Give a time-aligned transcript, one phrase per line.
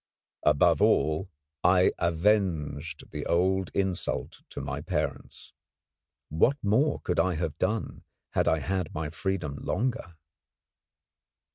[0.41, 1.29] Above all,
[1.63, 5.53] I avenged the old insult to my parents.
[6.29, 10.15] What more could I have done had I had my freedom longer?